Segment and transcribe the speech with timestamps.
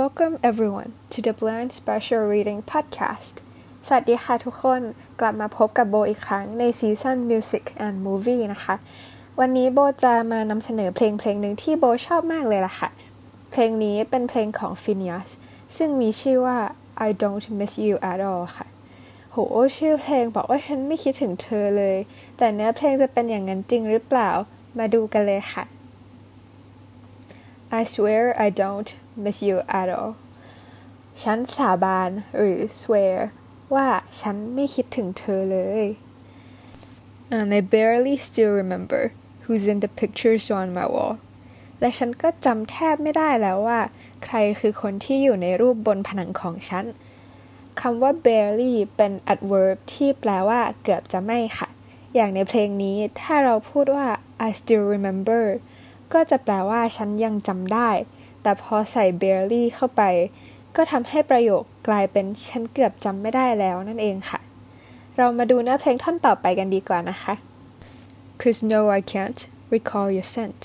[0.00, 3.34] Welcome everyone to the Learn Special Reading Podcast
[3.86, 4.80] สวัสดีค่ะทุกคน
[5.20, 8.74] กลับมาพบกับโบอีกครั้งในซีซั่น Music and Movie นะคะ
[9.40, 12.88] วันนี้โบจะมานำเสนอเพลงเพลงหนึ่งที่โบชอบมากเลยล่ะค่ะ
[13.50, 15.28] เพลงนี้เป็นเพลงของ Phineas
[15.76, 16.58] ซึ่งมีชื่อว่า
[17.06, 18.66] I Don't Miss You at All ค่ะ
[19.32, 19.36] โห
[19.76, 21.96] ชื่อเพลงบอกว่าฉันไม่คิดถึงเธอเลย
[22.38, 24.30] แต่เนื้อเพลงจะเป็นอย่างนั้นจริงหรือเปล่า
[24.78, 25.64] มาดูกันเลยค่ะ
[27.80, 28.90] I swear I don't
[29.22, 30.12] miss you at all
[31.22, 33.16] ฉันสาบานหรือ swear
[33.74, 33.88] ว่า
[34.20, 35.86] ฉันไม่คิดถึงเธอเลย
[37.36, 39.02] and I barely still remember
[39.44, 41.14] who's in the pictures on my wall
[41.80, 43.80] และฉันก็จำแทบไม่ได้แล้วว่า
[44.24, 46.84] ใครคือคนที่อยู่ในรูปบนผนังของฉัน
[47.80, 51.68] คำว่า barely เป็น adverb ที่แปลว่าเกือบจะไม่ค่ะ
[52.14, 54.06] อย่างในเพลงนี้ถ้าเราพูดว่า
[54.46, 55.42] I still remember
[56.14, 57.90] ก็จะแปลว่าฉันยังจำได้
[58.42, 60.02] แต่พอใส่ barely เข้าไป
[60.76, 64.40] ก็ทำให้ประโยคกลายเป็นฉันเกือบจำไม่ได้แล้วนั่นเองค่ะ
[65.16, 67.34] เรามาดูเนื้อเพลงท่อนต่อไปกันดีกว่านะคะ
[68.40, 69.40] Cause no I can't
[69.74, 70.60] recall your scent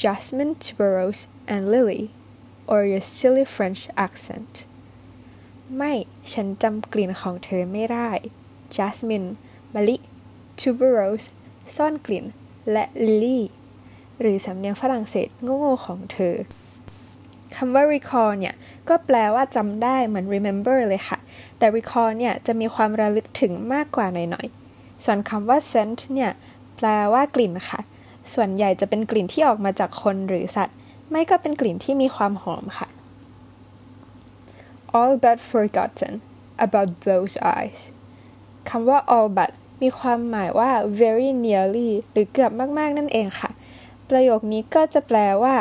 [0.00, 1.22] Jasmine tuberose
[1.52, 2.02] and lily
[2.70, 4.52] or your silly French accent
[5.76, 5.92] ไม่
[6.32, 8.10] ฉันจำกลิ่นของเธอไม่ได้
[8.76, 9.28] Jasmine
[9.74, 9.96] มะลิ
[10.60, 11.26] tuberose
[11.76, 12.24] ซ่อนกลิ่น
[12.72, 13.40] และ lily
[14.22, 15.28] หรือสำเนียงฝรั่งเศส
[15.58, 16.34] โง่ๆของเธอ
[17.56, 18.54] คำว่า recall เนี่ย
[18.88, 21.18] ก็แปลว่าจำได้เหมือน remember เลยค่ะ
[21.58, 26.30] แต่ recall เนี่ยจะมีความระลึกถึงมากกว่าหน่อยๆ ส่วนคำว่า scent เนี่ย
[26.76, 27.80] แปลว่ากลิ่นค่ะ
[28.34, 30.76] ส่วนใหญ่จะเป็นกลิ่นที่ออกมาจากคนหรือสัตว์
[31.10, 32.88] ไม่ก็เป็นกลิ่นที่มีความหอมค่ะ
[34.98, 36.12] all but forgotten
[36.66, 37.80] about those eyes
[38.68, 39.50] คำว่า all but
[39.82, 43.50] มีความหมายว่า very nearly หรือเกือบมากๆ นั่นเองค่ะ
[44.10, 45.54] ประโยคนี้ก็จะแปลว่า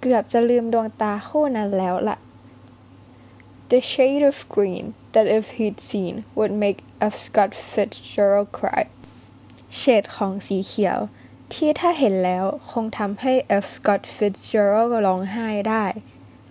[0.00, 2.16] เกือบจะลืมดวงตาคู่นั้นแล้วละ
[3.70, 6.78] The shade of green that if he'd seen would make
[7.12, 7.14] F.
[7.24, 8.84] Scott Fitzgerald cry
[9.76, 10.98] เฉดของสีเขียว
[11.52, 13.32] ที่ถ้าเห็นแล้วคงทำให้
[13.64, 13.66] F.
[13.76, 15.84] Scott Fitzgerald ร้องไห้ได้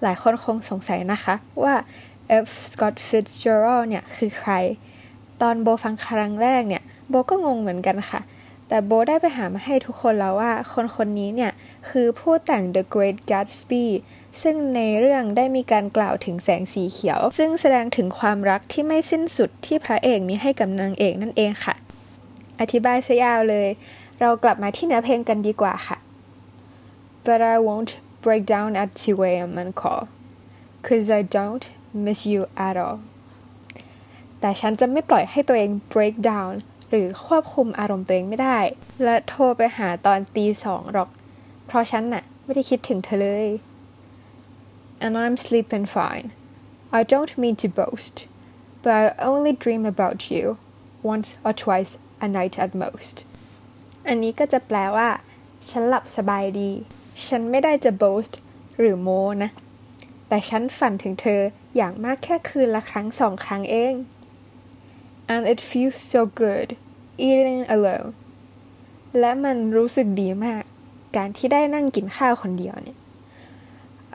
[0.02, 1.76] หลายคนคงสงสัยนะคะว่า
[2.46, 2.48] F.
[2.72, 4.54] Scott Fitzgerald เนี่ยคือใคร
[5.42, 8.22] ตอนโบฟังครั้งแรกเนี่ย โบก็งงเหมือนกันค่ะ
[8.74, 11.52] แต่โบได้ไปหามาให้ทุกคนแล้วว่าคนคนนี้เนี่ย
[11.90, 13.86] คือผู้แต่ง The Great Gatsby
[14.42, 21.76] ซึ่งในเรื่องได้มีการกล่าวถึงแสงสีเขียว ซึ่งแสดงถึงความรักที่ไม่สิ้นสุดที่พระเอกมีให้กับนางเอกนั่นเองค่ะ
[22.59, 23.68] อธิบายซะยาวเลย
[24.20, 25.98] เรากลับมาที่เนื้อเพลงกันดีกว่าค่ะ
[27.26, 27.92] But I won't
[28.24, 29.52] break down at 2 a.m.
[29.62, 30.03] and call
[30.86, 31.66] cause I don't
[32.06, 32.98] miss you at all
[34.40, 36.53] แต่ฉันจะไม่ปล่อยให้ตัวเอง break down
[36.94, 38.59] หรือควบคุมอารมณ์ตัวเองไม่ได้
[39.03, 41.09] และโทรไปหาตอนตีสองหรอก
[41.68, 43.47] เพราะฉันน่ะไม่ได้คิดถึงเธอเลย
[45.03, 46.28] and I'm sleeping fine
[47.00, 48.16] I don't mean to boast
[48.84, 50.46] but I only dream about you
[51.12, 51.91] once or twice
[52.25, 53.16] a night at most
[54.08, 55.09] อันนี้ก็จะแปลว่า
[55.69, 56.72] ฉันหลับสบายดี
[57.28, 58.34] ฉันไม่ได้จะ boast
[58.79, 59.09] หรือโม
[59.44, 59.52] นะ
[60.28, 61.41] แต่ฉันฝันถึงเธอ
[61.75, 63.94] อย่างมากแค่คืนละครั้งสองครั้งเอง
[65.31, 66.69] and it feels so good
[67.28, 68.09] eating alone
[69.19, 70.64] และมันรู้สึกดีมาก
[71.16, 72.97] การที่ได้นั่งกินข้าวคนเดียวเนี่ย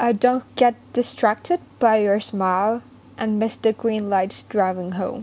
[0.07, 2.75] I don't get distracted by your smile
[3.21, 5.23] and miss the green lights driving home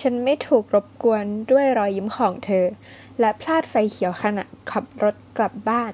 [0.00, 2.66] ฉันไม่ถูกรบกวนด้วยรอยยิ้มของเธอ
[3.20, 5.92] และพลาดไฟเขียวขณะขับรถกลับบ้าน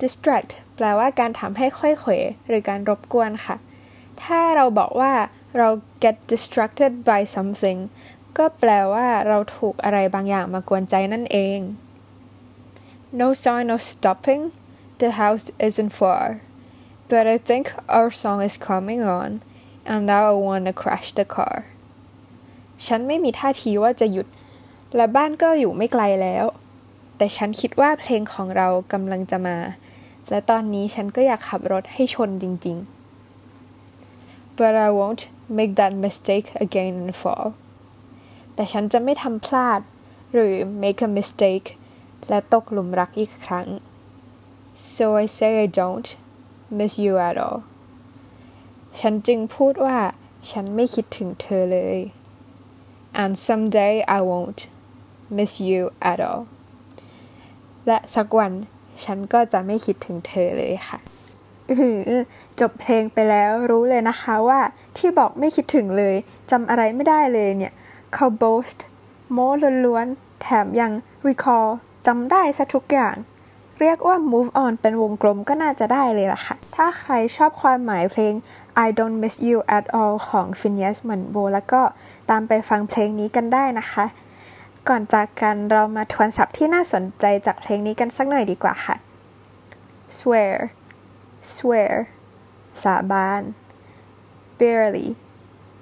[0.00, 2.12] distract แปลว่าการทำให้ค่อยเขว
[2.46, 3.56] หรือการรบกวนค่ะ
[4.22, 5.12] ถ้าเราบอกว่า
[5.56, 5.68] เรา
[6.04, 7.78] get distracted by something
[8.36, 11.58] ก็แปลว่าเราถูกอะไรบางอย่างมากวนใจนั่นเอง
[13.20, 14.42] No sign of stopping
[15.00, 16.26] the house isn't far
[17.10, 17.64] but I think
[17.96, 19.30] our song is coming on
[19.90, 21.56] and now I wanna crash the car
[22.86, 24.26] ฉันไม่มีท่าทีว่าจะหยุด
[24.96, 26.44] และบ้านก็อยู่ไม่ไกลแล้ว
[27.16, 29.58] แต่ฉันคิดว่าเพลงของเรากำลังจะมา
[30.30, 35.22] และตอนนี้ฉันก็อยากขับรถให้ชนจริงๆ but I won't
[35.58, 37.46] make that mistake again in the fall
[38.58, 39.80] แต่ฉันจะไม่ทำพลาด
[40.32, 41.68] หรือ make a mistake
[42.28, 43.66] และตกหลุมรักอีกครั้ง
[44.94, 46.08] so I say I don't
[46.78, 47.58] miss you at all
[49.00, 49.98] ฉันจึงพูดว่า
[50.50, 51.98] ฉันไม่คิดถึงเธอเลย
[53.22, 54.60] and someday I won't
[55.36, 56.42] miss you at all
[57.86, 58.52] และสักวัน
[59.04, 60.98] ฉันก็จะไม่คิดถึงเธอเลยค่ะ
[62.60, 64.60] จบเพลงไปแล้วรู้เลยนะคะว่า
[64.96, 66.14] ที่บอกไม่คิดถึงเลย
[66.50, 67.74] จำอะไรไม่ได้เลยเนี่ย
[68.14, 68.78] เขา boast
[69.32, 69.48] โม้
[69.84, 70.92] ล้วนๆ แถมยัง
[71.26, 71.68] recall
[72.06, 73.16] จำได้ซะทุกอย่าง
[73.80, 78.34] เรียกว่า move on เป็นวงกลมก็น่าจะได้เลยล่ะค่ะ ถ้าใครชอบความหมายเพลง
[78.86, 81.82] I don't miss you at all ของ Phineas เหมือนโบ แล้วก็
[82.30, 84.04] ตามไปฟังเพลงนี้กันได้นะคะ
[84.88, 88.96] ก่อนจากกันเรามาทวนศัพท์ที่น่าสนใจจากเพลงนี้กันสักหน่อยดีกว่าค่ะ
[90.18, 90.56] swear
[91.54, 91.94] swear
[92.82, 93.42] สาบาน
[94.60, 95.08] barely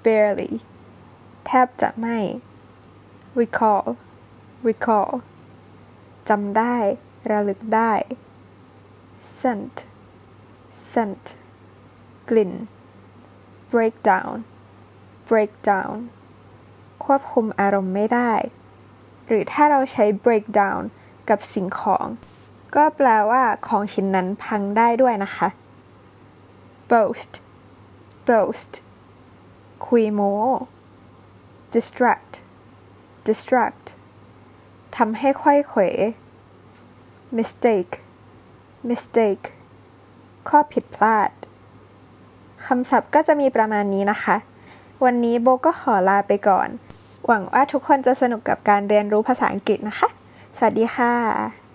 [0.05, 0.51] barely
[1.47, 2.17] แทบจะไม่
[3.39, 3.85] recall
[4.67, 5.09] recall
[6.29, 6.75] จำได้
[7.31, 7.93] ระลึกได้
[9.37, 9.75] scent
[10.89, 11.25] scent
[12.29, 12.51] กลิ่น
[13.71, 14.33] breakdown
[15.29, 15.93] breakdown
[17.05, 18.33] ควบคุมอารมณ์ไม่ได้
[19.27, 20.81] หรือถ้าเราใช้ breakdown
[21.29, 22.07] กับสิ่งของ
[22.75, 25.47] ก็แปลว่าของชิ้นนั้นพังได้ด้วยนะคะ
[26.91, 27.31] boast
[28.27, 28.73] boast
[29.85, 30.35] คุยโม้
[31.73, 32.31] distract
[33.27, 33.85] distract
[34.97, 35.81] ทำให้ค่อยเขว
[37.37, 37.93] mistake
[38.89, 39.45] mistake
[40.49, 41.29] ข้อผิดพลาด
[42.67, 44.35] คำศัพท์ก็จะมีประมาณนี้นะคะ
[45.03, 46.69] วันนี้โบก็ขอลาไปก่อน
[47.25, 50.07] หวังว่าทุกคนจะสนุกกับการเรียนรู้ภาษาอังกฤษนะคะ
[50.57, 51.66] สวัสดีค่ะ